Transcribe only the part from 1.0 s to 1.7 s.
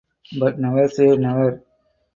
never.